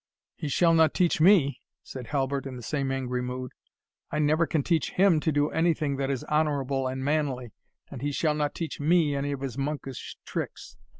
[0.35, 3.51] "He shall not teach me," said Halbert, in the same angry mood;
[4.09, 7.51] "I never can teach him to do any thing that is honourable and manly,
[7.91, 10.75] and he shall not teach me any of his monkish tricks.